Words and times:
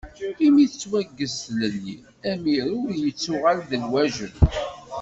Imi 0.45 0.63
tettwaggez 0.71 1.33
tlelli, 1.45 1.95
amirew 2.31 2.81
yettuɣal 3.01 3.59
d 3.69 3.71
lwaǧeb. 3.83 4.35